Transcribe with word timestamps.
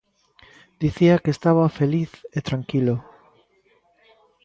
Dicía 0.81 1.21
que 1.23 1.31
estaba 1.35 1.75
feliz 1.79 2.11
e 2.37 2.39
tranquilo. 2.47 2.95